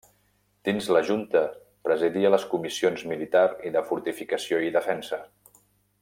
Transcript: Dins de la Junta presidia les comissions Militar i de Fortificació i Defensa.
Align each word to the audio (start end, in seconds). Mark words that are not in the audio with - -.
Dins 0.69 0.87
de 0.91 0.95
la 0.95 1.01
Junta 1.09 1.41
presidia 1.89 2.31
les 2.35 2.47
comissions 2.55 3.05
Militar 3.13 3.45
i 3.71 3.75
de 3.79 3.87
Fortificació 3.91 4.63
i 4.69 4.73
Defensa. 4.79 5.21